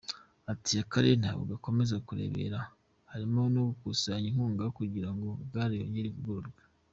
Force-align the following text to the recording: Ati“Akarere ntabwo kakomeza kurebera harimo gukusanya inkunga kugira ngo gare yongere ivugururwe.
Ati“Akarere 0.51 1.15
ntabwo 1.19 1.45
kakomeza 1.51 1.95
kurebera 2.07 2.59
harimo 3.11 3.41
gukusanya 3.69 4.27
inkunga 4.31 4.65
kugira 4.77 5.09
ngo 5.15 5.27
gare 5.51 5.73
yongere 5.81 6.09
ivugururwe. 6.09 6.61